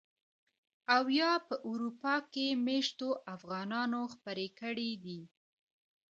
او 0.95 1.03
يا 1.19 1.31
په 1.47 1.55
اروپا 1.69 2.15
کې 2.33 2.45
مېشتو 2.65 3.09
افغانانو 3.35 3.99
خپرې 4.13 4.47
کړي 4.59 4.91
دي. 5.03 5.21